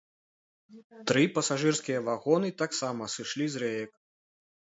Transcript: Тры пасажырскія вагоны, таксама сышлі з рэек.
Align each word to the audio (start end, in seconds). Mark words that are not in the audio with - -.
Тры 1.09 1.23
пасажырскія 1.35 1.99
вагоны, 2.07 2.49
таксама 2.63 3.11
сышлі 3.17 3.45
з 3.57 3.65
рэек. 3.65 3.91